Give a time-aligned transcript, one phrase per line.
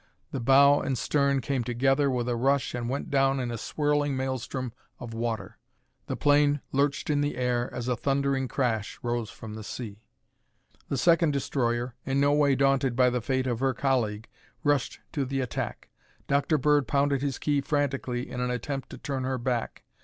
[0.31, 4.17] The bow and stern came together with a rush and went down in a swirling
[4.17, 5.59] maelstrom of water.
[6.07, 10.01] The plane lurched in the air as a thundering crash rose from the sea.
[10.89, 14.27] The second destroyer, in no way daunted by the fate of her colleague,
[14.63, 15.89] rushed to the attack.
[16.27, 16.57] Dr.
[16.57, 19.83] Bird pounded his key frantically in an attempt to turn her back.